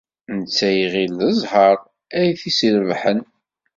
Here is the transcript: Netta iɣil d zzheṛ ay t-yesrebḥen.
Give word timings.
Netta 0.37 0.69
iɣil 0.83 1.13
d 1.19 1.29
zzheṛ 1.37 1.77
ay 2.17 2.29
t-yesrebḥen. 2.39 3.19